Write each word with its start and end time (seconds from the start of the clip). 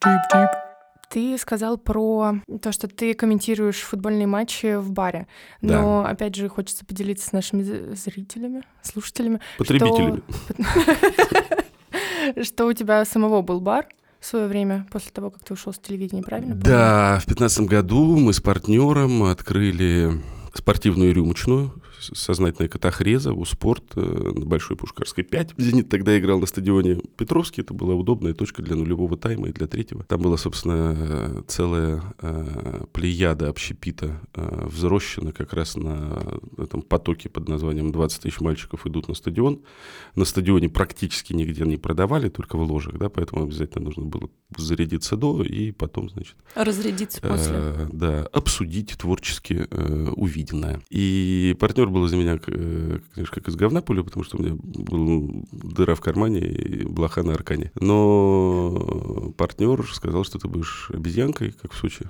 Тип-тип. 0.00 0.48
Ты 1.10 1.38
сказал 1.38 1.78
про 1.78 2.34
то, 2.60 2.70
что 2.70 2.86
ты 2.86 3.14
комментируешь 3.14 3.80
футбольные 3.80 4.26
матчи 4.26 4.76
в 4.76 4.90
баре. 4.92 5.26
Но, 5.62 6.02
Да. 6.02 6.10
опять 6.10 6.34
же, 6.34 6.48
хочется 6.48 6.84
поделиться 6.84 7.28
с 7.28 7.32
нашими 7.32 7.62
зрителями, 7.94 8.62
слушателями. 8.82 9.40
Потребителями. 9.56 10.22
Что, 12.42 12.66
у 12.66 12.72
тебя 12.74 13.04
самого 13.06 13.40
был 13.40 13.60
бар 13.60 13.86
в 14.20 14.26
свое 14.26 14.48
время, 14.48 14.86
после 14.92 15.10
того, 15.12 15.30
как 15.30 15.42
ты 15.44 15.54
ушел 15.54 15.72
с 15.72 15.78
телевидения, 15.78 16.22
правильно? 16.22 16.54
Да, 16.54 17.18
в 17.22 17.26
пятнадцатом 17.26 17.66
году 17.66 18.18
мы 18.18 18.32
с 18.34 18.40
партнером 18.40 19.22
открыли 19.24 20.10
спортивную 20.52 21.14
рюмочную, 21.14 21.72
сознательная 22.00 22.68
катахреза, 22.68 23.32
у 23.32 23.44
спорт 23.44 23.84
э, 23.96 24.00
на 24.00 24.46
Большой 24.46 24.76
Пушкарской 24.76 25.24
5. 25.24 25.54
«Зенит» 25.56 25.88
тогда 25.88 26.18
играл 26.18 26.40
на 26.40 26.46
стадионе 26.46 27.00
Петровский, 27.16 27.62
это 27.62 27.74
была 27.74 27.94
удобная 27.94 28.34
точка 28.34 28.62
для 28.62 28.76
нулевого 28.76 29.16
тайма 29.16 29.48
и 29.48 29.52
для 29.52 29.66
третьего. 29.66 30.04
Там 30.04 30.20
была, 30.22 30.36
собственно, 30.36 31.42
целая 31.48 32.02
э, 32.20 32.84
плеяда 32.92 33.48
общепита 33.48 34.20
э, 34.34 34.66
взрощена 34.66 35.32
как 35.32 35.52
раз 35.52 35.76
на 35.76 36.40
этом 36.56 36.82
потоке 36.82 37.28
под 37.28 37.48
названием 37.48 37.88
«20 37.88 38.22
тысяч 38.22 38.40
мальчиков 38.40 38.86
идут 38.86 39.08
на 39.08 39.14
стадион». 39.14 39.62
На 40.14 40.24
стадионе 40.24 40.68
практически 40.68 41.32
нигде 41.32 41.64
не 41.64 41.76
продавали, 41.76 42.28
только 42.28 42.56
в 42.56 42.62
ложах, 42.62 42.98
да, 42.98 43.08
поэтому 43.08 43.42
обязательно 43.42 43.84
нужно 43.84 44.04
было 44.04 44.30
зарядиться 44.56 45.16
до 45.16 45.42
и 45.42 45.72
потом, 45.72 46.08
значит, 46.08 46.36
Разрядиться 46.54 47.20
после. 47.20 47.88
Да, 47.92 48.22
обсудить 48.32 48.96
творчески 48.98 49.66
увиденное. 50.14 50.80
И 50.90 51.56
партнер 51.58 51.87
был 51.88 52.04
из 52.06 52.12
меня, 52.12 52.38
конечно, 52.38 53.34
как 53.34 53.48
из 53.48 53.56
говна 53.56 53.80
пуля, 53.82 54.02
потому 54.02 54.24
что 54.24 54.36
у 54.38 54.42
меня 54.42 54.56
был 54.60 55.44
дыра 55.52 55.94
в 55.94 56.00
кармане 56.00 56.40
и 56.40 56.84
блоха 56.84 57.22
на 57.22 57.32
аркане. 57.34 57.72
Но 57.80 59.32
партнер 59.36 59.84
сказал, 59.92 60.24
что 60.24 60.38
ты 60.38 60.48
будешь 60.48 60.90
обезьянкой, 60.92 61.52
как 61.52 61.72
в 61.72 61.76
Сочи, 61.76 62.04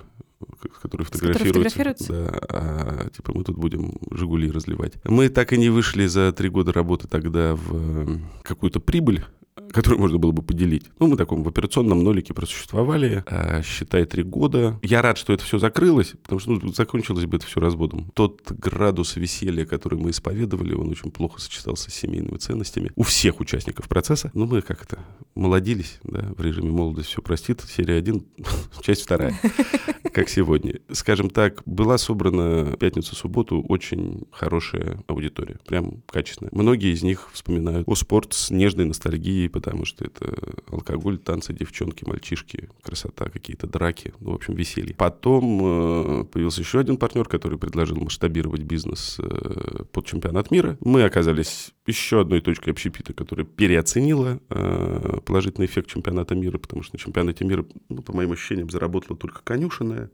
к- 0.61 0.75
с 0.75 0.79
которой 0.79 1.03
С 1.05 1.09
которой 1.09 1.33
фотографируются. 1.33 1.69
фотографируются? 1.77 2.13
Да, 2.13 2.39
а 2.49 3.09
типа 3.09 3.31
мы 3.35 3.43
тут 3.43 3.57
будем 3.57 3.93
«Жигули» 4.11 4.51
разливать. 4.51 4.93
Мы 5.05 5.29
так 5.29 5.53
и 5.53 5.57
не 5.57 5.69
вышли 5.69 6.05
за 6.07 6.31
три 6.31 6.49
года 6.49 6.71
работы 6.73 7.07
тогда 7.07 7.55
в 7.55 8.19
какую-то 8.43 8.79
прибыль, 8.79 9.23
которую 9.71 9.99
можно 9.99 10.17
было 10.17 10.31
бы 10.31 10.41
поделить. 10.41 10.85
Ну, 10.99 11.07
мы 11.07 11.15
в 11.15 11.17
таком 11.17 11.43
в 11.43 11.47
операционном 11.47 12.03
нолике 12.03 12.33
просуществовали, 12.33 13.23
а, 13.27 13.61
считай, 13.61 14.05
три 14.05 14.23
года. 14.23 14.79
Я 14.81 15.01
рад, 15.01 15.17
что 15.17 15.33
это 15.33 15.43
все 15.43 15.59
закрылось, 15.59 16.13
потому 16.21 16.39
что 16.39 16.51
ну, 16.51 16.73
закончилось 16.73 17.25
бы 17.25 17.37
это 17.37 17.45
все 17.45 17.59
разводом. 17.59 18.11
Тот 18.13 18.51
градус 18.51 19.15
веселья, 19.15 19.65
который 19.65 19.99
мы 19.99 20.11
исповедовали, 20.11 20.73
он 20.73 20.89
очень 20.89 21.11
плохо 21.11 21.39
сочетался 21.39 21.91
с 21.91 21.93
семейными 21.93 22.37
ценностями 22.37 22.91
у 22.95 23.03
всех 23.03 23.39
участников 23.39 23.87
процесса. 23.87 24.31
Ну, 24.33 24.45
мы 24.45 24.61
как 24.61 24.83
это, 24.83 24.99
молодились, 25.35 25.99
да, 26.03 26.31
в 26.37 26.41
режиме 26.41 26.71
молодость 26.71 27.09
все 27.09 27.21
простит. 27.21 27.61
Серия 27.61 27.97
1, 27.97 28.25
часть 28.81 29.03
вторая, 29.03 29.39
как 30.13 30.29
сегодня. 30.29 30.79
Скажем 30.91 31.29
так, 31.29 31.61
была 31.65 31.97
собрана 31.97 32.65
в 32.65 32.77
пятницу-субботу 32.77 33.61
очень 33.67 34.23
хорошая 34.31 35.03
аудитория, 35.07 35.57
прям 35.65 36.01
качественная. 36.07 36.51
Многие 36.53 36.93
из 36.93 37.03
них 37.03 37.29
вспоминают 37.33 37.87
о 37.87 37.95
спорт 37.95 38.33
с 38.33 38.49
нежной 38.49 38.85
ностальгией, 38.85 39.49
потому 39.59 39.83
что 39.83 40.05
это 40.05 40.33
алкоголь, 40.71 41.17
танцы, 41.17 41.51
девчонки, 41.51 42.05
мальчишки, 42.05 42.69
красота, 42.81 43.29
какие-то 43.29 43.67
драки, 43.67 44.13
ну, 44.21 44.31
в 44.31 44.35
общем, 44.35 44.53
веселье. 44.55 44.95
Потом 44.95 46.21
э, 46.21 46.23
появился 46.23 46.61
еще 46.61 46.79
один 46.79 46.95
партнер, 46.95 47.25
который 47.25 47.57
предложил 47.57 47.97
масштабировать 47.97 48.61
бизнес 48.61 49.17
э, 49.19 49.83
под 49.91 50.05
чемпионат 50.05 50.49
мира. 50.49 50.77
Мы 50.79 51.03
оказались 51.03 51.73
еще 51.85 52.21
одной 52.21 52.39
точкой 52.39 52.69
общепита, 52.69 53.13
которая 53.13 53.45
переоценила 53.45 54.39
э, 54.49 55.17
положительный 55.25 55.67
эффект 55.67 55.89
чемпионата 55.89 56.35
мира, 56.35 56.57
потому 56.57 56.81
что 56.81 56.95
на 56.95 56.99
чемпионате 56.99 57.43
мира, 57.43 57.65
ну, 57.89 58.01
по 58.01 58.15
моим 58.15 58.31
ощущениям, 58.31 58.69
заработала 58.69 59.17
только 59.17 59.41
конюшенная 59.43 60.09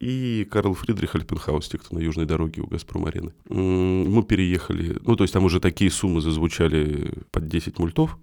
и 0.00 0.46
Карл 0.50 0.74
Фридрих 0.74 1.14
Альпенхаус, 1.14 1.68
те, 1.68 1.78
кто 1.78 1.96
на 1.96 2.00
южной 2.00 2.26
дороге 2.26 2.62
у 2.62 2.66
Газпром-арены. 2.66 3.32
Мы 3.48 4.22
переехали, 4.22 4.96
ну, 5.04 5.16
то 5.16 5.24
есть 5.24 5.34
там 5.34 5.44
уже 5.44 5.60
такие 5.60 5.90
суммы 5.90 6.20
зазвучали 6.20 7.12
под 7.30 7.48
10 7.48 7.78
мультов. 7.78 8.16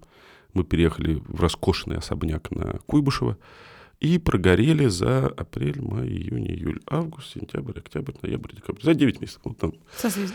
Мы 0.55 0.63
переехали 0.63 1.21
в 1.27 1.39
роскошный 1.39 1.97
особняк 1.97 2.49
на 2.49 2.79
Куйбышево 2.87 3.37
и 3.99 4.17
прогорели 4.17 4.87
за 4.87 5.27
апрель, 5.27 5.81
май, 5.81 6.07
июнь, 6.07 6.47
июль, 6.47 6.79
август, 6.87 7.33
сентябрь, 7.33 7.77
октябрь, 7.79 8.13
ноябрь, 8.21 8.55
декабрь. 8.55 8.81
За 8.81 8.93
9 8.93 9.21
месяцев. 9.21 9.41
Вот 9.43 9.57
там 9.57 9.73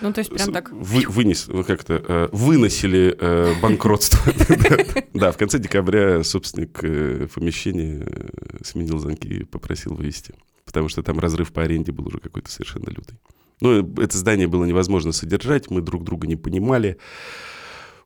Ну, 0.01 0.13
то 0.13 0.21
есть 0.21 0.31
прям 0.31 0.53
так... 0.53 0.71
вы- 0.73 1.07
вынес, 1.09 1.49
ну, 1.49 1.65
как-то 1.65 2.03
э, 2.07 2.29
выносили 2.33 3.17
э, 3.19 3.55
банкротство. 3.61 4.21
Да, 5.15 5.33
в 5.33 5.37
конце 5.37 5.59
декабря 5.59 6.23
собственник 6.23 6.79
э, 6.83 7.27
помещения 7.35 8.07
э, 8.07 8.59
сменил 8.63 8.99
замки 8.99 9.29
и 9.29 9.45
попросил 9.45 9.95
вывести. 9.95 10.35
Потому 10.65 10.89
что 10.89 11.03
там 11.03 11.19
разрыв 11.19 11.53
по 11.53 11.63
аренде 11.63 11.93
был 11.93 12.07
уже 12.09 12.19
какой-то 12.19 12.51
совершенно 12.51 12.89
лютый. 12.89 13.19
Ну, 13.61 13.81
это 13.97 14.17
здание 14.17 14.47
было 14.47 14.65
невозможно 14.65 15.13
содержать, 15.13 15.71
мы 15.71 15.83
друг 15.83 16.05
друга 16.05 16.27
не 16.27 16.37
понимали. 16.37 16.97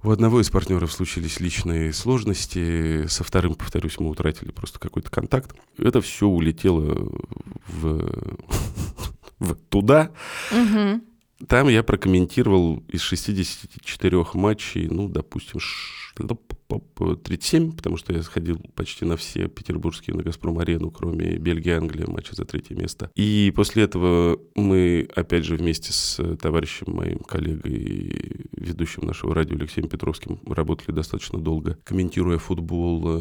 У 0.04 0.10
одного 0.10 0.40
из 0.42 0.50
партнеров 0.50 0.92
случились 0.92 1.40
личные 1.40 1.92
сложности, 1.94 3.06
со 3.06 3.24
вторым, 3.24 3.54
повторюсь, 3.54 3.98
мы 3.98 4.10
утратили 4.10 4.50
просто 4.50 4.78
какой-то 4.78 5.10
контакт. 5.10 5.56
Это 5.78 6.02
все 6.02 6.26
улетело 6.26 7.10
в, 7.68 8.36
в 9.38 9.54
туда, 9.70 10.10
Мгм. 10.52 11.02
там 11.48 11.68
я 11.68 11.82
прокомментировал 11.82 12.84
из 12.88 13.00
64 13.00 14.26
матчей, 14.34 14.88
ну, 14.88 15.08
допустим, 15.08 15.58
ш- 15.58 16.12
37, 16.78 17.72
потому 17.76 17.96
что 17.96 18.12
я 18.12 18.22
сходил 18.22 18.60
почти 18.74 19.04
на 19.04 19.16
все 19.16 19.48
петербургские 19.48 20.16
на 20.16 20.22
«Газпром-арену», 20.22 20.90
кроме 20.90 21.36
Бельгии 21.36 21.70
и 21.70 21.72
Англии, 21.72 22.04
матча 22.06 22.34
за 22.34 22.44
третье 22.44 22.74
место. 22.74 23.10
И 23.14 23.52
после 23.54 23.84
этого 23.84 24.38
мы, 24.54 25.08
опять 25.14 25.44
же, 25.44 25.56
вместе 25.56 25.92
с 25.92 26.20
товарищем, 26.36 26.86
моим 26.94 27.18
коллегой, 27.18 28.48
ведущим 28.52 29.06
нашего 29.06 29.34
радио 29.34 29.56
Алексеем 29.56 29.88
Петровским, 29.88 30.40
работали 30.46 30.94
достаточно 30.94 31.38
долго, 31.38 31.78
комментируя 31.84 32.38
футбол 32.38 33.02
э, 33.06 33.18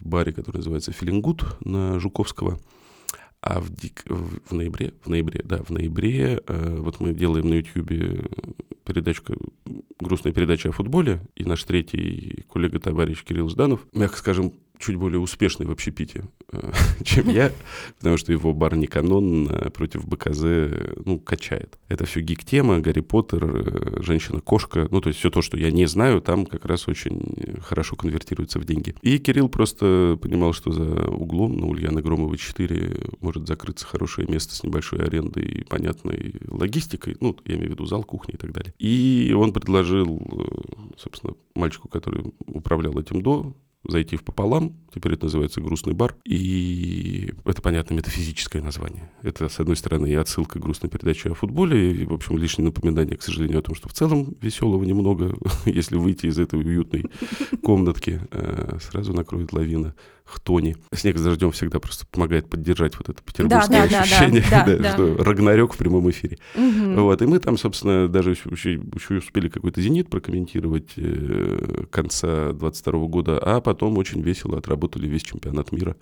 в 0.00 0.06
баре, 0.06 0.32
который 0.32 0.58
называется 0.58 0.92
«Филингут» 0.92 1.44
на 1.64 1.98
Жуковского. 1.98 2.58
А 3.40 3.60
в, 3.60 3.70
дик- 3.70 4.04
в 4.08 4.52
ноябре, 4.52 4.94
в 5.02 5.08
ноябре, 5.08 5.42
да, 5.44 5.62
в 5.62 5.70
ноябре, 5.70 6.42
э, 6.46 6.76
вот 6.80 6.98
мы 6.98 7.14
делаем 7.14 7.48
на 7.48 7.54
Ютьюбе 7.54 8.24
передачку, 8.84 9.34
грустная 10.00 10.32
передача 10.32 10.70
о 10.70 10.72
футболе, 10.72 11.20
и 11.36 11.44
наш 11.44 11.62
третий 11.64 12.44
коллега-товарищ 12.48 13.22
Кирилл 13.22 13.48
Жданов, 13.48 13.86
мягко 13.92 14.16
скажем, 14.18 14.54
чуть 14.78 14.96
более 14.96 15.20
успешный 15.20 15.66
в 15.66 15.70
общепите, 15.70 16.24
э, 16.52 16.72
чем 17.04 17.28
я, 17.28 17.52
потому 17.98 18.16
что 18.16 18.32
его 18.32 18.52
бар 18.52 18.76
Никанон 18.76 19.48
э, 19.48 19.70
против 19.70 20.06
БКЗ, 20.06 20.42
э, 20.44 20.92
ну, 21.04 21.18
качает. 21.18 21.78
Это 21.88 22.06
все 22.06 22.20
гик-тема, 22.20 22.80
Гарри 22.80 23.00
Поттер, 23.00 24.02
Женщина-кошка, 24.02 24.88
ну, 24.90 25.00
то 25.00 25.08
есть 25.08 25.18
все 25.18 25.30
то, 25.30 25.42
что 25.42 25.56
я 25.56 25.70
не 25.70 25.86
знаю, 25.86 26.20
там 26.20 26.46
как 26.46 26.64
раз 26.64 26.88
очень 26.88 27.58
хорошо 27.60 27.96
конвертируется 27.96 28.58
в 28.58 28.64
деньги. 28.64 28.94
И 29.02 29.18
Кирилл 29.18 29.48
просто 29.48 30.18
понимал, 30.20 30.52
что 30.52 30.72
за 30.72 31.08
углом 31.08 31.56
на 31.56 31.66
Ульяны 31.66 32.02
Громовой 32.02 32.38
4 32.38 32.96
может 33.20 33.46
закрыться 33.46 33.86
хорошее 33.86 34.28
место 34.28 34.54
с 34.54 34.62
небольшой 34.62 35.00
арендой 35.00 35.44
и 35.44 35.64
понятной 35.64 36.34
логистикой, 36.48 37.16
ну, 37.20 37.36
я 37.44 37.54
имею 37.54 37.68
в 37.68 37.72
виду 37.72 37.86
зал, 37.86 38.04
кухня 38.04 38.34
и 38.34 38.38
так 38.38 38.52
далее. 38.52 38.72
И 38.78 39.32
он 39.36 39.52
предложил, 39.52 40.20
собственно, 40.96 41.34
мальчику, 41.54 41.88
который 41.88 42.32
управлял 42.46 42.98
этим 42.98 43.22
до, 43.22 43.54
зайти 43.86 44.16
в 44.16 44.24
пополам, 44.24 44.76
теперь 44.94 45.14
это 45.14 45.24
называется 45.24 45.60
грустный 45.60 45.94
бар, 45.94 46.16
и 46.24 47.32
это, 47.44 47.62
понятно, 47.62 47.94
метафизическое 47.94 48.62
название. 48.62 49.10
Это, 49.22 49.48
с 49.48 49.60
одной 49.60 49.76
стороны, 49.76 50.10
и 50.10 50.14
отсылка 50.14 50.58
к 50.58 50.62
грустной 50.62 50.90
передаче 50.90 51.30
о 51.30 51.34
футболе, 51.34 51.92
и, 51.92 52.04
в 52.04 52.12
общем, 52.12 52.36
лишнее 52.36 52.66
напоминание, 52.66 53.16
к 53.16 53.22
сожалению, 53.22 53.60
о 53.60 53.62
том, 53.62 53.74
что 53.74 53.88
в 53.88 53.92
целом 53.92 54.34
веселого 54.40 54.82
немного, 54.84 55.36
если 55.64 55.96
выйти 55.96 56.26
из 56.26 56.38
этой 56.38 56.58
уютной 56.58 57.06
комнатки, 57.62 58.20
э, 58.30 58.78
сразу 58.80 59.12
накроет 59.12 59.52
лавина 59.52 59.94
хтони. 60.28 60.76
Снег 60.94 61.16
с 61.18 61.22
дождем 61.22 61.50
всегда 61.52 61.80
просто 61.80 62.06
помогает 62.06 62.48
поддержать 62.50 62.96
вот 62.98 63.08
это 63.08 63.22
петербургское 63.22 63.82
да, 63.82 63.86
да, 63.88 63.90
да, 63.90 64.00
ощущение, 64.02 64.44
да, 64.50 64.64
да, 64.66 64.76
да. 64.76 64.92
что 64.92 65.16
Рагнарёк 65.16 65.72
в 65.74 65.76
прямом 65.78 66.08
эфире. 66.10 66.38
Мгм. 66.54 66.96
Вот, 67.02 67.22
и 67.22 67.26
мы 67.26 67.38
там, 67.38 67.56
собственно, 67.56 68.08
даже 68.08 68.30
еще, 68.32 68.50
еще- 68.50 69.16
успели 69.18 69.48
какой-то 69.48 69.80
«Зенит» 69.80 70.10
прокомментировать 70.10 70.90
э, 70.96 71.84
конца 71.90 72.52
22 72.52 73.06
года, 73.06 73.38
а 73.38 73.60
потом 73.60 73.96
очень 73.98 74.20
весело 74.20 74.58
отработали 74.58 75.06
весь 75.06 75.22
чемпионат 75.22 75.72
мира. 75.72 75.96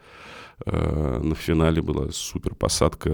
Э, 0.65 1.21
на 1.23 1.35
финале 1.35 1.83
была 1.83 2.11
супер 2.11 2.55
посадка, 2.55 3.11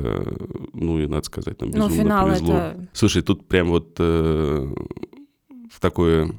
ну 0.73 0.99
и, 1.00 1.06
надо 1.06 1.25
сказать, 1.26 1.61
нам 1.61 1.70
Ну, 1.70 1.88
безумно 1.88 2.03
финал 2.03 2.26
повезло. 2.26 2.55
это... 2.55 2.88
Слушай, 2.93 3.23
тут 3.23 3.47
прям 3.49 3.69
вот 3.69 3.97
э, 3.99 4.75
в 5.70 5.81
такое 5.81 6.32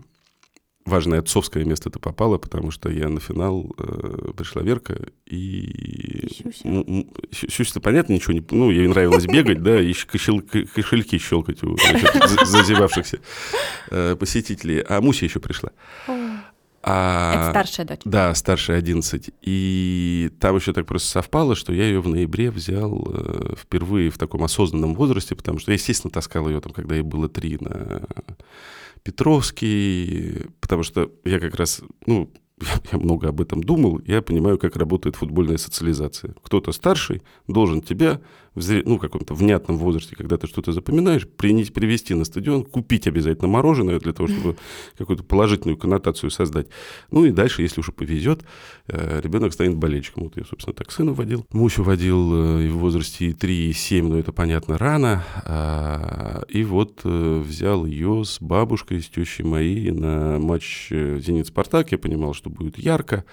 важное 0.85 1.19
отцовское 1.19 1.63
место 1.65 1.89
ты 1.89 1.99
попала, 1.99 2.37
потому 2.37 2.71
что 2.71 2.89
я 2.89 3.07
на 3.09 3.19
финал 3.19 3.73
э, 3.77 4.31
пришла 4.35 4.61
Верка 4.61 5.07
и... 5.25 6.27
Сюся. 6.29 6.63
Сю- 7.31 7.49
Сюся-то 7.49 7.79
понятно, 7.79 8.13
ничего 8.13 8.33
не... 8.33 8.43
Ну, 8.51 8.69
ей 8.71 8.87
нравилось 8.87 9.25
бегать, 9.25 9.63
да, 9.63 9.81
и 9.81 9.91
кошель- 9.93 10.41
кошельки 10.67 11.17
щелкать 11.17 11.63
у 11.63 11.77
значит, 11.77 12.11
за- 12.29 12.45
зазевавшихся 12.45 13.19
э, 13.91 14.15
посетителей. 14.19 14.81
А 14.87 14.99
Муся 15.01 15.25
еще 15.25 15.39
пришла. 15.39 15.71
О, 16.07 16.22
А, 16.85 17.33
Это 17.33 17.49
старшая 17.51 17.85
дочь? 17.85 18.01
Да, 18.03 18.35
старшая 18.35 18.77
11. 18.77 19.29
И 19.41 20.31
там 20.39 20.57
еще 20.57 20.73
так 20.73 20.85
просто 20.85 21.07
совпало, 21.07 21.55
что 21.55 21.73
я 21.73 21.85
ее 21.85 22.01
в 22.01 22.07
ноябре 22.09 22.51
взял 22.51 23.07
э, 23.09 23.55
впервые 23.57 24.09
в 24.09 24.17
таком 24.17 24.43
осознанном 24.43 24.93
возрасте, 24.93 25.35
потому 25.35 25.59
что 25.59 25.71
я, 25.71 25.75
естественно, 25.75 26.11
таскал 26.11 26.49
ее 26.49 26.59
там, 26.59 26.73
когда 26.73 26.95
ей 26.95 27.01
было 27.01 27.29
три 27.29 27.57
на 27.61 28.03
Петровский, 29.03 30.47
потому 30.59 30.83
что 30.83 31.09
я 31.23 31.39
как 31.39 31.55
раз, 31.55 31.81
ну, 32.05 32.29
я 32.91 32.97
много 32.97 33.29
об 33.29 33.41
этом 33.41 33.63
думал, 33.63 34.01
я 34.05 34.21
понимаю, 34.21 34.57
как 34.57 34.75
работает 34.75 35.15
футбольная 35.15 35.57
социализация. 35.57 36.35
Кто-то 36.43 36.71
старший 36.71 37.21
должен 37.47 37.81
тебя 37.81 38.21
в 38.55 38.83
ну, 38.85 38.99
каком-то 38.99 39.33
внятном 39.33 39.77
возрасте, 39.77 40.15
когда 40.15 40.37
ты 40.37 40.47
что-то 40.47 40.71
запоминаешь, 40.71 41.27
принять, 41.27 41.73
привести 41.73 42.13
на 42.13 42.23
стадион, 42.23 42.63
купить 42.63 43.07
обязательно 43.07 43.47
мороженое 43.47 43.99
для 43.99 44.13
того, 44.13 44.27
чтобы 44.27 44.57
какую-то 44.97 45.23
положительную 45.23 45.77
коннотацию 45.77 46.29
создать. 46.29 46.67
Ну 47.11 47.25
и 47.25 47.31
дальше, 47.31 47.61
если 47.61 47.79
уже 47.79 47.91
повезет, 47.91 48.43
э, 48.87 49.21
ребенок 49.21 49.53
станет 49.53 49.77
болельщиком. 49.77 50.23
Вот 50.23 50.37
я, 50.37 50.43
собственно, 50.45 50.73
так 50.73 50.91
сына 50.91 51.13
водил. 51.13 51.45
Мусю 51.51 51.83
водил 51.83 52.59
э, 52.59 52.65
и 52.65 52.69
в 52.69 52.77
возрасте 52.77 53.33
3 53.33 53.69
и 53.69 53.73
7, 53.73 54.07
но 54.07 54.19
это, 54.19 54.31
понятно, 54.31 54.77
рано. 54.77 55.23
А, 55.45 56.43
и 56.47 56.63
вот 56.63 57.01
э, 57.03 57.39
взял 57.39 57.85
ее 57.85 58.23
с 58.23 58.39
бабушкой, 58.39 59.01
с 59.01 59.09
тещей 59.09 59.43
моей 59.43 59.89
на 59.91 60.37
матч 60.39 60.89
«Зенит-Спартак». 60.91 61.91
Я 61.91 61.97
понимал, 61.97 62.33
что 62.33 62.49
будет 62.53 62.77
ярко 62.77 63.25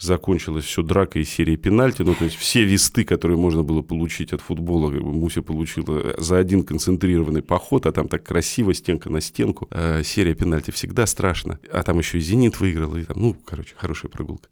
закончилось 0.00 0.64
все 0.64 0.82
дракой 0.82 1.22
из 1.22 1.30
серии 1.30 1.56
пенальти. 1.56 2.02
Ну, 2.02 2.14
то 2.14 2.24
есть 2.24 2.36
все 2.36 2.64
весты, 2.64 3.04
которые 3.04 3.36
можно 3.36 3.62
было 3.62 3.82
получить 3.82 4.32
от 4.32 4.40
футбола, 4.40 4.92
как 4.92 5.02
бы 5.02 5.12
Муся 5.12 5.42
получила 5.42 6.14
за 6.18 6.38
один 6.38 6.64
концентрированный 6.64 7.42
поход, 7.42 7.86
а 7.86 7.92
там 7.92 8.08
так 8.08 8.24
красиво, 8.24 8.74
стенка 8.74 9.10
на 9.10 9.20
стенку. 9.20 9.68
А 9.70 10.02
серия 10.02 10.34
пенальти 10.34 10.70
всегда 10.70 11.06
страшно. 11.06 11.58
А 11.72 11.82
там 11.82 11.98
еще 11.98 12.18
и 12.18 12.20
«Зенит» 12.20 12.60
выиграл, 12.60 12.96
и 12.96 13.04
там, 13.04 13.16
ну, 13.20 13.36
короче, 13.44 13.74
хорошая 13.76 14.10
прогулка. 14.10 14.48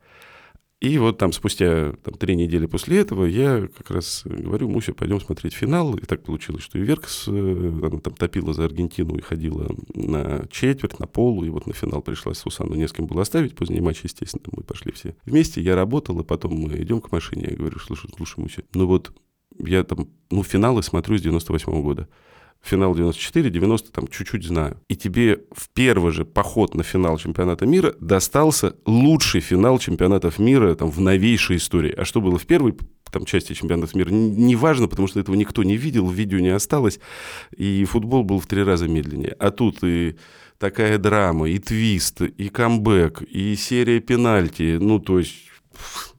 И 0.81 0.99
вот 0.99 1.17
там 1.17 1.32
спустя 1.32 1.93
там, 2.05 2.14
три 2.14 2.37
недели 2.37 2.67
после 2.67 2.99
этого 2.99 3.25
я 3.25 3.67
как 3.78 3.90
раз 3.90 4.23
говорю, 4.26 4.69
Муся, 4.69 4.93
пойдем 4.93 5.20
смотреть 5.20 5.55
финал. 5.55 5.96
И 5.96 6.02
так 6.02 6.23
получилось, 6.23 6.62
что 6.62 6.78
и 6.78 6.82
Веркс, 6.82 7.28
э, 7.28 7.31
она 7.31 7.99
там 7.99 8.12
топила 8.12 8.52
за 8.52 8.67
Аргентину 8.67 9.17
и 9.17 9.23
ходила 9.23 9.75
на 9.94 10.46
четверть, 10.50 10.99
на 10.99 11.06
полу. 11.06 11.44
И 11.44 11.49
вот 11.49 11.67
на 11.67 11.73
финал 11.73 12.02
пришлась 12.02 12.38
Сусану 12.38 12.75
не 12.75 12.87
с 12.87 12.93
кем 12.93 13.06
было 13.06 13.23
оставить. 13.23 13.55
Поздний 13.55 13.81
матч, 13.81 14.00
естественно, 14.05 14.44
мы 14.55 14.64
пошли 14.64 14.93
все 14.93 15.17
вместе. 15.25 15.62
Я 15.62 15.76
работал, 15.76 16.20
и 16.20 16.25
потом 16.25 16.52
мы 16.52 16.76
идем 16.76 17.00
к 17.00 17.11
машине. 17.11 17.46
Я 17.50 17.56
говорю, 17.56 17.78
слушай, 17.78 18.11
слушай, 18.14 18.38
Муся, 18.38 18.62
ну 18.75 18.87
вот 18.87 19.12
я 19.58 19.82
там, 19.82 20.08
ну, 20.31 20.43
финалы 20.43 20.82
смотрю 20.82 21.17
с 21.17 21.23
98 21.23 21.73
-го 21.73 21.82
года 21.82 22.08
финал 22.62 22.94
94, 22.94 23.50
90 23.50 23.92
там 23.92 24.08
чуть-чуть 24.08 24.44
знаю. 24.44 24.80
И 24.88 24.96
тебе 24.96 25.40
в 25.52 25.68
первый 25.70 26.12
же 26.12 26.24
поход 26.24 26.74
на 26.74 26.82
финал 26.82 27.18
чемпионата 27.18 27.66
мира 27.66 27.94
достался 28.00 28.74
лучший 28.84 29.40
финал 29.40 29.78
чемпионатов 29.78 30.38
мира 30.38 30.74
там 30.74 30.90
в 30.90 31.00
новейшей 31.00 31.56
истории. 31.56 31.92
А 31.96 32.04
что 32.04 32.20
было 32.20 32.38
в 32.38 32.46
первой 32.46 32.76
там, 33.10 33.24
части 33.24 33.52
чемпионата 33.52 33.96
мира, 33.96 34.10
не 34.10 34.56
важно, 34.56 34.88
потому 34.88 35.08
что 35.08 35.20
этого 35.20 35.36
никто 35.36 35.62
не 35.62 35.76
видел, 35.76 36.08
видео 36.08 36.38
не 36.38 36.48
осталось, 36.48 36.98
и 37.56 37.84
футбол 37.84 38.24
был 38.24 38.40
в 38.40 38.46
три 38.46 38.62
раза 38.62 38.88
медленнее. 38.88 39.36
А 39.38 39.50
тут 39.50 39.82
и 39.84 40.16
такая 40.58 40.98
драма, 40.98 41.48
и 41.48 41.58
твист, 41.58 42.22
и 42.22 42.48
камбэк, 42.48 43.22
и 43.22 43.54
серия 43.56 44.00
пенальти, 44.00 44.78
ну, 44.80 44.98
то 44.98 45.18
есть 45.18 45.34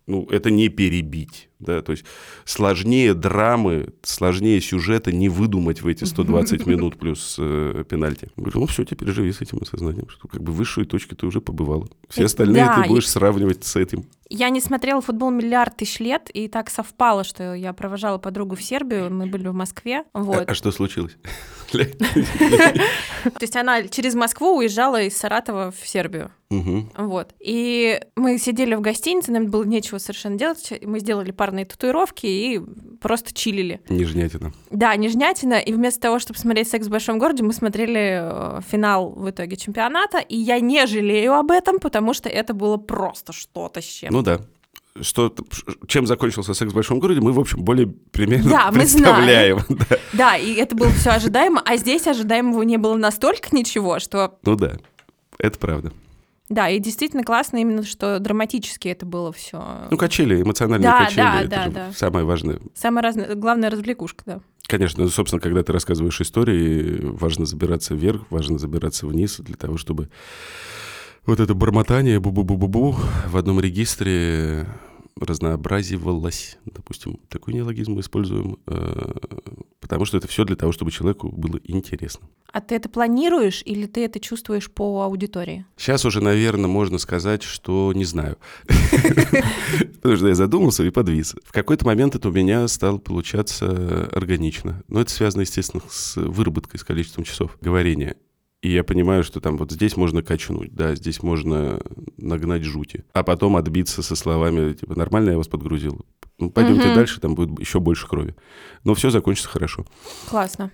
ну, 0.07 0.25
это 0.29 0.49
не 0.49 0.69
перебить. 0.69 1.49
Да? 1.59 1.81
То 1.81 1.91
есть 1.91 2.05
сложнее 2.45 3.13
драмы, 3.13 3.93
сложнее 4.03 4.61
сюжета 4.61 5.11
не 5.11 5.29
выдумать 5.29 5.81
в 5.81 5.87
эти 5.87 6.03
120 6.03 6.65
минут 6.65 6.97
плюс 6.97 7.35
э, 7.39 7.83
пенальти. 7.89 8.29
Говорю, 8.35 8.61
ну 8.61 8.65
все, 8.67 8.83
теперь 8.83 9.09
живи 9.09 9.31
с 9.31 9.41
этим 9.41 9.59
осознанием, 9.61 10.09
что 10.09 10.27
как 10.27 10.41
бы 10.41 10.51
высшие 10.51 10.85
точки 10.85 11.15
ты 11.15 11.25
уже 11.25 11.41
побывала. 11.41 11.87
Все 12.09 12.25
остальные 12.25 12.65
да, 12.65 12.81
ты 12.81 12.87
будешь 12.87 13.05
и... 13.05 13.09
сравнивать 13.09 13.63
с 13.63 13.75
этим. 13.75 14.05
Я 14.29 14.49
не 14.49 14.59
смотрела 14.59 15.01
футбол 15.01 15.31
миллиард 15.31 15.77
тысяч 15.77 15.99
лет, 15.99 16.29
и 16.33 16.49
так 16.49 16.69
совпало, 16.69 17.23
что 17.23 17.53
я 17.53 17.71
провожала 17.71 18.17
подругу 18.17 18.55
в 18.55 18.61
Сербию, 18.61 19.11
мы 19.11 19.25
были 19.27 19.47
в 19.47 19.53
Москве. 19.53 20.03
Вот. 20.13 20.49
А, 20.49 20.51
а 20.51 20.53
что 20.53 20.71
случилось? 20.71 21.15
То 21.71 21.79
есть 23.41 23.55
она 23.55 23.87
через 23.87 24.15
Москву 24.15 24.57
уезжала 24.57 25.01
из 25.01 25.17
Саратова 25.17 25.71
в 25.71 25.87
Сербию. 25.87 26.31
Вот. 26.49 27.33
И 27.39 27.99
мы 28.15 28.37
сидели 28.37 28.75
в 28.75 28.81
гостинице, 28.81 29.31
нам 29.31 29.47
было 29.47 29.63
нечего 29.63 29.97
совершенно 29.97 30.37
делать. 30.37 30.73
Мы 30.81 30.99
сделали 30.99 31.31
парные 31.47 31.65
татуировки 31.65 32.25
и 32.25 32.61
просто 32.99 33.33
чилили. 33.33 33.79
Нежнятина. 33.87 34.51
Да, 34.69 34.93
нежнятина. 34.97 35.53
И 35.53 35.71
вместо 35.71 36.01
того, 36.01 36.19
чтобы 36.19 36.37
смотреть 36.37 36.67
«Секс 36.67 36.87
в 36.87 36.89
большом 36.89 37.19
городе», 37.19 37.41
мы 37.41 37.53
смотрели 37.53 38.19
э, 38.21 38.61
финал 38.69 39.11
в 39.11 39.29
итоге 39.29 39.55
чемпионата. 39.55 40.17
И 40.17 40.35
я 40.35 40.59
не 40.59 40.85
жалею 40.87 41.35
об 41.35 41.51
этом, 41.51 41.79
потому 41.79 42.13
что 42.13 42.27
это 42.27 42.53
было 42.53 42.75
просто 42.75 43.31
что-то 43.31 43.81
с 43.81 43.85
чем. 43.85 44.11
Ну 44.11 44.21
да 44.21 44.41
что, 44.99 45.31
чем 45.87 46.07
закончился 46.07 46.55
секс 46.55 46.71
в 46.71 46.75
большом 46.75 46.97
городе, 46.97 47.21
мы, 47.21 47.31
в 47.31 47.39
общем, 47.39 47.61
более 47.61 47.85
примерно 47.85 48.49
да, 48.49 48.71
представляем. 48.71 49.57
Мы 49.69 49.75
знаем. 49.75 49.87
Да. 49.87 49.97
да, 50.13 50.37
и 50.37 50.55
это 50.55 50.75
было 50.75 50.89
все 50.89 51.11
ожидаемо, 51.11 51.61
а 51.63 51.77
здесь 51.77 52.07
ожидаемого 52.07 52.63
не 52.63 52.77
было 52.77 52.97
настолько 52.97 53.55
ничего, 53.55 53.99
что... 53.99 54.39
Ну 54.43 54.55
да, 54.55 54.77
это 55.37 55.59
правда. 55.59 55.93
Да, 56.49 56.69
и 56.69 56.79
действительно 56.79 57.23
классно 57.23 57.57
именно, 57.57 57.83
что 57.83 58.19
драматически 58.19 58.87
это 58.87 59.05
было 59.05 59.33
все. 59.33 59.87
Ну, 59.91 59.97
качели, 59.97 60.41
эмоциональные 60.41 60.89
да, 60.89 61.05
качели. 61.05 61.17
Да, 61.17 61.41
это 61.41 61.49
да, 61.49 61.69
да. 61.69 61.91
Самое 61.93 62.25
важное. 62.25 62.59
Самая 62.73 63.03
разная, 63.03 63.35
главная 63.35 63.69
развлекушка, 63.69 64.23
да. 64.25 64.39
Конечно, 64.67 65.03
ну, 65.03 65.09
собственно, 65.09 65.41
когда 65.41 65.63
ты 65.63 65.73
рассказываешь 65.73 66.19
истории, 66.21 66.99
важно 67.01 67.45
забираться 67.45 67.95
вверх, 67.95 68.23
важно 68.29 68.57
забираться 68.57 69.07
вниз 69.07 69.37
для 69.39 69.55
того, 69.55 69.77
чтобы 69.77 70.09
вот 71.25 71.39
это 71.41 71.53
бормотание 71.53 72.19
бу-бу-бу-бу-бу 72.19 72.95
в 73.27 73.37
одном 73.37 73.59
регистре 73.59 74.67
разнообразивалось. 75.19 76.57
Допустим, 76.65 77.19
такой 77.29 77.53
неологизм 77.53 77.93
мы 77.93 78.01
используем, 78.01 78.57
э, 78.67 79.11
потому 79.81 80.05
что 80.05 80.17
это 80.17 80.27
все 80.27 80.45
для 80.45 80.55
того, 80.55 80.71
чтобы 80.71 80.91
человеку 80.91 81.29
было 81.29 81.59
интересно. 81.63 82.27
А 82.57 82.59
ты 82.59 82.73
это 82.73 82.89
планируешь 82.89 83.61
или 83.65 83.85
ты 83.85 84.03
это 84.03 84.19
чувствуешь 84.19 84.71
по 84.71 85.03
аудитории? 85.03 85.67
Сейчас 85.75 86.05
уже, 86.05 86.23
наверное, 86.23 86.67
можно 86.67 86.97
сказать, 86.97 87.43
что 87.43 87.93
не 87.93 88.03
знаю. 88.03 88.39
Потому 90.01 90.17
что 90.17 90.27
я 90.27 90.33
задумался 90.33 90.83
и 90.83 90.89
подвис. 90.89 91.35
В 91.45 91.51
какой-то 91.51 91.85
момент 91.85 92.15
это 92.15 92.29
у 92.29 92.31
меня 92.31 92.67
стало 92.67 92.97
получаться 92.97 94.09
органично. 94.11 94.81
Но 94.87 95.01
это 95.01 95.11
связано, 95.11 95.41
естественно, 95.41 95.83
с 95.87 96.15
выработкой, 96.15 96.79
с 96.79 96.83
количеством 96.83 97.25
часов 97.25 97.55
говорения. 97.61 98.15
И 98.63 98.71
я 98.71 98.83
понимаю, 98.83 99.23
что 99.23 99.39
там 99.39 99.57
вот 99.57 99.71
здесь 99.71 99.95
можно 99.95 100.23
качнуть, 100.23 100.73
да, 100.73 100.95
здесь 100.95 101.21
можно 101.21 101.79
нагнать 102.17 102.63
жути. 102.63 103.05
А 103.13 103.21
потом 103.21 103.55
отбиться 103.55 104.01
со 104.01 104.15
словами, 104.15 104.73
типа, 104.73 104.97
нормально 104.97 105.29
я 105.29 105.37
вас 105.37 105.47
подгрузил. 105.47 106.03
Ну, 106.39 106.49
пойдемте 106.49 106.87
угу. 106.87 106.95
дальше, 106.95 107.21
там 107.21 107.35
будет 107.35 107.59
еще 107.59 107.79
больше 107.79 108.07
крови. 108.07 108.35
Но 108.83 108.95
все 108.95 109.11
закончится 109.11 109.47
хорошо. 109.47 109.85
Классно. 110.27 110.71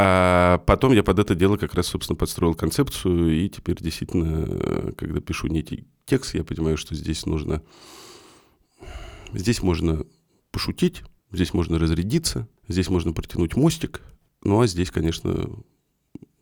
А 0.00 0.58
потом 0.58 0.92
я 0.92 1.02
под 1.02 1.18
это 1.18 1.34
дело 1.34 1.56
как 1.56 1.74
раз, 1.74 1.88
собственно, 1.88 2.16
подстроил 2.16 2.54
концепцию, 2.54 3.34
и 3.34 3.48
теперь 3.48 3.76
действительно, 3.80 4.92
когда 4.92 5.20
пишу 5.20 5.48
некий 5.48 5.88
текст, 6.06 6.34
я 6.34 6.44
понимаю, 6.44 6.76
что 6.76 6.94
здесь 6.94 7.26
нужно... 7.26 7.62
Здесь 9.32 9.60
можно 9.62 10.06
пошутить, 10.52 11.02
здесь 11.32 11.52
можно 11.52 11.78
разрядиться, 11.78 12.48
здесь 12.68 12.88
можно 12.88 13.12
протянуть 13.12 13.56
мостик, 13.56 14.00
ну 14.42 14.60
а 14.60 14.66
здесь, 14.66 14.90
конечно, 14.90 15.50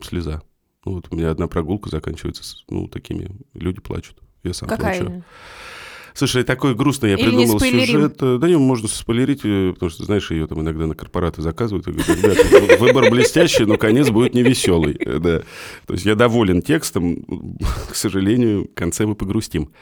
слеза. 0.03 0.43
Ну, 0.85 0.93
вот 0.93 1.09
у 1.11 1.17
меня 1.17 1.31
одна 1.31 1.49
прогулка 1.49 1.91
заканчивается, 1.91 2.45
ну, 2.69 2.87
такими, 2.87 3.37
люди 3.55 3.81
плачут. 3.81 4.23
Я 4.45 4.53
сам 4.55 4.69
Какая 4.69 5.03
плачу. 5.03 5.25
Слушай, 6.17 6.45
такой 6.45 6.75
грустный 6.75 7.11
я 7.11 7.17
Или 7.17 7.27
придумал 7.27 7.61
сюжет. 7.61 8.17
Э, 8.23 8.39
да 8.41 8.49
не, 8.49 8.57
можно 8.57 8.89
спойлерить, 8.89 9.41
э, 9.45 9.73
потому 9.75 9.91
что, 9.91 10.05
знаешь, 10.05 10.31
ее 10.31 10.47
там 10.47 10.63
иногда 10.63 10.87
на 10.87 10.95
корпораты 10.95 11.43
заказывают. 11.43 11.87
И 11.89 11.91
говорят, 11.91 12.09
ребята, 12.09 12.77
выбор 12.81 13.11
блестящий, 13.11 13.67
но 13.67 13.77
конец 13.77 14.09
будет 14.09 14.33
невеселый. 14.33 14.95
Э, 14.95 15.19
да. 15.19 15.43
То 15.87 15.93
есть 15.93 16.07
я 16.07 16.15
доволен 16.15 16.63
текстом, 16.63 17.23
к 17.91 17.95
сожалению, 17.95 18.65
в 18.65 18.75
конце 18.75 19.05
мы 19.05 19.15
погрустим. 19.15 19.73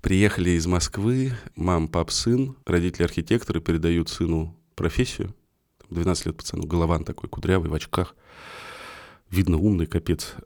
Приехали 0.00 0.50
из 0.50 0.68
Москвы, 0.68 1.32
мам, 1.56 1.88
пап, 1.88 2.12
сын, 2.12 2.54
родители 2.64 3.02
архитекторы 3.02 3.60
передают 3.60 4.10
сыну 4.10 4.56
профессию. 4.76 5.34
12 5.90 6.26
лет 6.26 6.36
пацану, 6.36 6.68
голован 6.68 7.02
такой, 7.02 7.28
кудрявый, 7.28 7.68
в 7.68 7.74
очках 7.74 8.14
видно, 9.28 9.58
умный 9.58 9.86
капец. 9.86 10.36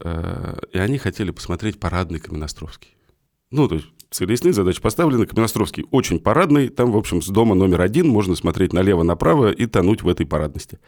И 0.73 0.79
они 0.79 0.99
хотели 0.99 1.31
посмотреть 1.31 1.79
парадный 1.79 2.19
Каменостровский. 2.19 2.97
Ну, 3.51 3.69
то 3.69 3.77
есть 3.77 3.87
ясны, 4.21 4.53
задача 4.53 4.81
поставлена. 4.81 5.27
Каменостровский 5.27 5.85
очень 5.91 6.19
парадный. 6.19 6.69
Там, 6.69 6.93
в 6.93 6.97
общем, 6.97 7.23
с 7.23 7.29
дома 7.29 7.55
номер 7.55 7.81
один 7.81 8.09
можно 8.09 8.35
смотреть 8.35 8.73
налево-направо 8.73 9.51
и 9.51 9.67
тонуть 9.67 10.03
в 10.03 10.09
этой 10.09 10.27
парадности. 10.27 10.79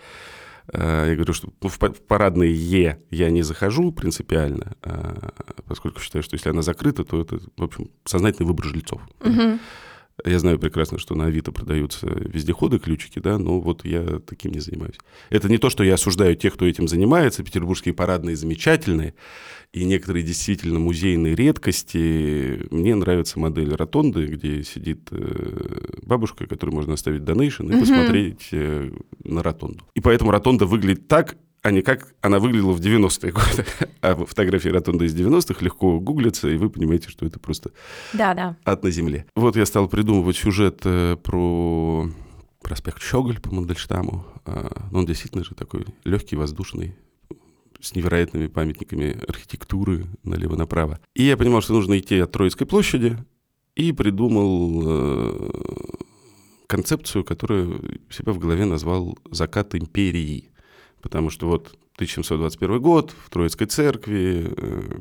Э, 0.73 1.07
я 1.09 1.15
говорю, 1.15 1.33
что 1.33 1.49
ну, 1.63 1.69
в 1.69 1.79
парадные 1.79 2.53
Е 2.55 2.99
я 3.11 3.31
не 3.31 3.43
захожу 3.43 3.93
принципиально, 3.93 4.77
э, 4.83 5.31
поскольку 5.67 6.01
считаю, 6.01 6.23
что 6.23 6.35
если 6.35 6.51
она 6.51 6.63
закрыта, 6.63 7.05
то 7.05 7.21
это, 7.21 7.39
в 7.57 7.63
общем, 7.63 7.91
сознательный 8.05 8.47
выбор 8.47 8.67
жильцов. 8.67 9.03
Угу. 9.21 9.59
Я 10.25 10.39
знаю 10.39 10.59
прекрасно, 10.59 10.99
что 10.99 11.15
на 11.15 11.27
Авито 11.27 11.51
продаются 11.51 12.07
вездеходы, 12.07 12.79
ключики, 12.79 13.19
да, 13.19 13.37
но 13.37 13.61
вот 13.61 13.85
я 13.85 14.21
таким 14.21 14.53
не 14.53 14.61
занимаюсь. 14.61 14.97
Это 15.29 15.49
не 15.49 15.59
то, 15.59 15.71
что 15.71 15.83
я 15.83 15.95
осуждаю 15.95 16.37
тех, 16.37 16.55
кто 16.55 16.67
этим 16.67 16.87
занимается. 16.87 17.43
Петербургские 17.43 17.95
парадные 17.95 18.37
замечательные, 18.37 19.15
и 19.73 19.85
некоторые 19.85 20.25
действительно 20.25 20.79
музейные 20.79 21.35
редкости. 21.35 22.65
Мне 22.71 22.95
нравится 22.95 23.41
модель 23.41 23.75
ротонды, 23.75 24.27
где 24.27 24.63
сидит 24.63 25.09
э, 25.11 25.99
бабушка, 26.03 26.47
которой 26.47 26.71
можно 26.71 26.95
оставить 26.95 27.25
донейшн 27.25 27.69
и 27.73 27.81
посмотреть 27.81 28.49
э, 28.53 28.93
на 29.25 29.43
ротонду. 29.43 29.85
И 29.95 30.01
поэтому 30.01 30.31
ротонда 30.31 30.67
выглядит 30.67 31.09
так, 31.09 31.37
а 31.65 31.71
не 31.71 31.81
как 31.81 32.15
она 32.21 32.39
выглядела 32.39 32.73
в 32.73 32.81
90-е 32.81 33.33
годы. 33.33 33.67
А 34.03 34.15
фотографии 34.15 34.69
ротонды 34.69 35.07
из 35.07 35.15
90-х 35.15 35.65
легко 35.65 35.99
гуглятся, 35.99 36.51
и 36.51 36.59
вы 36.59 36.69
понимаете, 36.69 37.09
что 37.09 37.25
это 37.25 37.39
просто 37.41 37.71
да, 38.13 38.35
да. 38.35 38.57
ад 38.67 38.83
на 38.83 38.91
земле. 38.91 39.25
Вот 39.35 39.57
я 39.57 39.65
стал 39.65 39.89
придумывать 39.89 40.37
сюжет 40.37 40.83
э, 40.85 41.17
про 41.17 42.07
проспект 42.61 43.03
Щеголь 43.03 43.41
по 43.41 43.55
Мандельштаму. 43.55 44.27
А, 44.45 44.89
он 44.93 45.07
действительно 45.07 45.43
же 45.43 45.55
такой 45.55 45.87
легкий, 46.05 46.37
воздушный, 46.37 46.97
с 47.81 47.95
невероятными 47.95 48.49
памятниками 48.49 49.19
архитектуры 49.27 50.05
налево-направо. 50.23 51.01
И 51.15 51.23
я 51.23 51.39
понимал, 51.39 51.63
что 51.63 51.73
нужно 51.73 51.99
идти 51.99 52.19
от 52.19 52.31
Троицкой 52.31 52.67
площади, 52.67 53.17
и 53.75 53.93
придумал 53.93 54.83
э, 54.85 55.51
концепцию, 56.67 57.25
которую 57.25 58.01
себя 58.11 58.35
в 58.35 58.39
голове 58.39 58.67
назвал 58.67 59.17
«Закат 59.31 59.75
империи» 59.75 60.51
потому 61.05 61.29
что 61.29 61.47
вот 61.47 61.77
1721 61.97 62.81
год 62.81 63.15
в 63.27 63.29
Троицкой 63.29 63.67
церкви 63.67 64.55
э, 64.57 65.01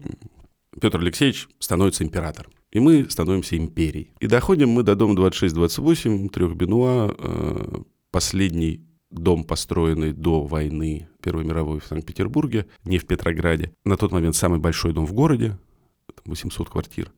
Петр 0.80 1.00
Алексеевич 1.00 1.48
становится 1.60 2.04
императором. 2.04 2.52
И 2.72 2.82
мы 2.82 3.10
становимся 3.10 3.56
империей. 3.56 4.12
И 4.20 4.28
доходим 4.28 4.70
мы 4.70 4.84
до 4.84 4.96
дома 4.96 5.16
26-28, 5.16 6.28
трех 6.28 6.56
Бенуа, 6.56 7.16
э, 7.18 7.78
последний 8.12 8.86
дом, 9.12 9.46
построенный 9.46 10.12
до 10.12 10.44
войны 10.44 11.08
Первой 11.22 11.46
мировой 11.46 11.80
в 11.80 11.86
Санкт-Петербурге, 11.86 12.68
не 12.84 12.98
в 12.98 13.06
Петрограде. 13.06 13.74
На 13.86 13.96
тот 13.96 14.12
момент 14.12 14.36
самый 14.36 14.60
большой 14.60 14.92
дом 14.92 15.06
в 15.06 15.14
городе, 15.14 15.58
800 16.26 16.70
квартир. 16.70 17.14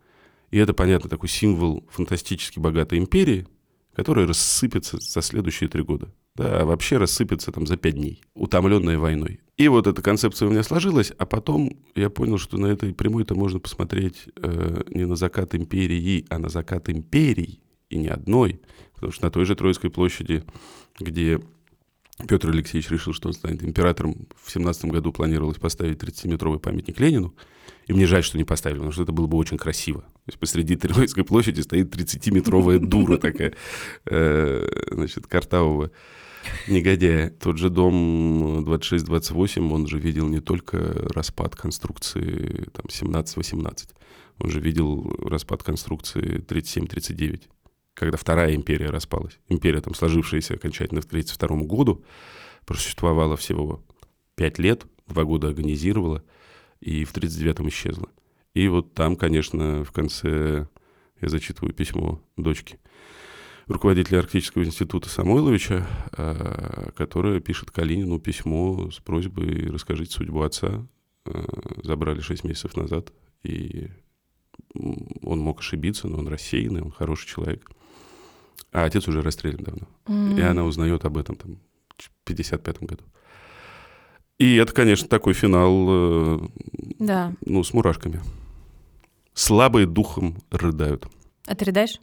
И 0.52 0.60
это, 0.60 0.76
понятно, 0.76 1.10
такой 1.10 1.30
символ 1.30 1.88
фантастически 1.90 2.60
богатой 2.60 3.00
империи, 3.00 3.48
которая 3.96 4.28
рассыпется 4.28 5.00
за 5.00 5.24
следующие 5.24 5.70
три 5.70 5.82
года 5.82 6.14
да, 6.36 6.66
вообще 6.66 6.98
рассыпется 6.98 7.52
там 7.52 7.66
за 7.66 7.78
пять 7.78 7.96
дней, 7.96 8.22
утомленная 8.34 8.98
войной. 8.98 9.40
И 9.58 9.68
вот 9.70 9.88
эта 9.88 10.02
концепция 10.02 10.48
у 10.48 10.52
меня 10.52 10.64
сложилась, 10.64 11.12
а 11.18 11.26
потом 11.26 11.78
я 11.96 12.10
понял, 12.10 12.38
что 12.38 12.58
на 12.58 12.68
этой 12.68 12.94
прямой-то 12.94 13.36
можно 13.36 13.60
посмотреть 13.60 14.28
э, 14.36 14.84
не 14.90 15.06
на 15.06 15.16
закат 15.16 15.56
империи, 15.56 16.26
а 16.30 16.38
на 16.40 16.50
закат 16.50 16.90
империй, 16.90 17.62
и 17.90 17.98
не 17.98 18.08
одной. 18.08 18.60
Потому 18.94 19.12
что 19.12 19.26
на 19.26 19.32
той 19.32 19.46
же 19.46 19.56
Троицкой 19.56 19.90
площади, 19.90 20.44
где 21.00 21.40
Петр 22.28 22.50
Алексеевич 22.50 22.90
решил, 22.92 23.14
что 23.14 23.28
он 23.28 23.34
станет 23.34 23.64
императором, 23.64 24.28
в 24.42 24.50
17 24.50 24.86
году 24.86 25.12
планировалось 25.12 25.58
поставить 25.58 25.98
30-метровый 25.98 26.60
памятник 26.60 27.00
Ленину. 27.00 27.36
И 27.88 27.94
мне 27.94 28.06
жаль, 28.06 28.24
что 28.24 28.38
не 28.38 28.46
поставили, 28.46 28.78
потому 28.78 28.94
что 28.94 29.04
это 29.04 29.12
было 29.12 29.28
бы 29.28 29.38
очень 29.38 29.58
красиво. 29.58 30.02
То 30.02 30.28
есть 30.28 30.40
посреди 30.40 30.76
Троицкой 30.76 31.26
площади 31.26 31.62
стоит 31.62 31.94
30-метровая 31.94 32.80
дура 32.80 33.18
такая, 33.18 33.54
э, 34.06 34.68
значит, 34.92 35.28
картавого 35.28 35.92
негодяя. 36.68 37.30
Тот 37.32 37.58
же 37.58 37.70
дом 37.70 38.64
26-28, 38.66 39.72
он 39.72 39.88
же 39.88 40.00
видел 40.00 40.28
не 40.28 40.40
только 40.40 40.78
распад 41.14 41.56
конструкции 41.56 42.70
там, 42.74 42.86
17-18, 42.88 43.90
он 44.40 44.50
же 44.50 44.60
видел 44.60 45.16
распад 45.22 45.64
конструкции 45.64 46.40
37-39, 46.40 47.42
когда 47.96 48.18
Вторая 48.18 48.54
империя 48.54 48.92
распалась. 48.92 49.40
Империя, 49.50 49.82
там, 49.82 49.96
сложившаяся 49.96 50.54
окончательно 50.54 51.02
в 51.02 51.06
1932 51.06 51.66
году, 51.66 52.06
просуществовала 52.66 53.36
всего 53.36 53.84
5 54.36 54.60
лет, 54.60 54.86
2 55.08 55.24
года 55.24 55.48
организировала, 55.48 56.24
и 56.80 57.04
в 57.04 57.12
1939 57.12 57.74
исчезла. 57.74 58.10
И 58.54 58.68
вот 58.68 58.94
там, 58.94 59.16
конечно, 59.16 59.84
в 59.84 59.92
конце 59.92 60.68
я 61.20 61.30
зачитываю 61.30 61.74
письмо 61.74 62.22
дочки– 62.38 62.80
руководителя 63.68 64.20
Арктического 64.20 64.64
института 64.64 65.10
Самойловича, 65.10 65.88
э, 66.18 66.92
которая 66.96 67.40
пишет 67.40 67.72
Калинину 67.72 68.20
письмо 68.20 68.90
с 68.92 69.00
просьбой 69.00 69.70
расскажите 69.70 70.12
судьбу 70.12 70.42
отца. 70.42 70.88
Э, 71.26 71.46
забрали 71.84 72.22
6 72.22 72.44
месяцев 72.44 72.76
назад, 72.76 73.12
и 73.44 73.90
он 74.74 75.40
мог 75.40 75.60
ошибиться, 75.60 76.08
но 76.08 76.20
он 76.20 76.28
рассеянный, 76.28 76.82
он 76.82 76.92
хороший 76.92 77.28
человек. 77.28 77.70
А 78.72 78.84
отец 78.86 79.08
уже 79.08 79.22
расстрелян 79.22 79.64
давно. 79.64 79.88
Mm-hmm. 80.06 80.40
И 80.40 80.42
она 80.42 80.64
узнает 80.64 81.06
об 81.06 81.18
этом 81.18 81.36
там, 81.36 81.58
в 81.98 82.30
55-м 82.30 82.88
году. 82.88 83.04
И 84.38 84.56
это, 84.56 84.74
конечно, 84.74 85.08
такой 85.08 85.34
финал, 85.34 85.86
э, 85.88 86.40
да. 87.00 87.34
ну, 87.46 87.64
с 87.64 87.74
мурашками. 87.74 88.22
Слабые 89.34 89.86
духом 89.86 90.38
рыдают. 90.52 91.08
А 91.48 91.56
ты 91.56 91.66
рыдаешь? 91.66 92.00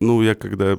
Ну, 0.00 0.22
я 0.22 0.34
когда 0.34 0.78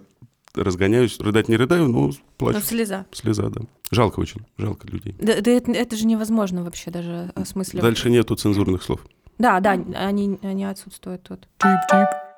разгоняюсь, 0.55 1.19
рыдать 1.19 1.47
не 1.47 1.57
рыдаю, 1.57 1.87
но 1.87 2.11
плачу. 2.37 2.59
Но 2.59 2.65
слеза. 2.65 3.05
Слеза, 3.11 3.49
да. 3.49 3.61
Жалко 3.91 4.19
очень, 4.19 4.41
жалко 4.57 4.87
людей. 4.87 5.15
Да, 5.19 5.39
да 5.41 5.51
это, 5.51 5.71
это 5.71 5.95
же 5.95 6.05
невозможно 6.05 6.63
вообще 6.63 6.91
даже 6.91 7.31
осмысливать. 7.35 7.83
Дальше 7.83 8.09
нету 8.09 8.35
цензурных 8.35 8.83
слов. 8.83 9.05
Да, 9.37 9.59
да, 9.59 9.71
они, 9.71 10.37
они 10.41 10.65
отсутствуют 10.65 11.23
тут. 11.23 11.47
Чип-чип. 11.59 12.28